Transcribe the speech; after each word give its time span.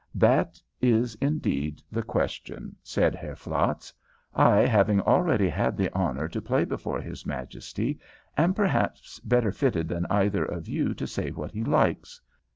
"That 0.15 0.59
is 0.81 1.13
indeed 1.21 1.79
the 1.91 2.01
question," 2.01 2.75
said 2.81 3.13
Herr 3.13 3.35
Flatz. 3.35 3.93
"I, 4.33 4.61
having 4.61 4.99
already 4.99 5.47
had 5.47 5.77
the 5.77 5.93
honor 5.95 6.27
to 6.29 6.41
play 6.41 6.65
before 6.65 6.99
his 6.99 7.23
Majesty, 7.23 7.99
am 8.35 8.55
perhaps 8.55 9.19
better 9.19 9.51
fitted 9.51 9.87
than 9.89 10.07
either 10.09 10.43
of 10.43 10.67
you 10.67 10.95
to 10.95 11.05
say 11.05 11.29
what 11.29 11.51
he 11.51 11.63
likes. 11.63 12.19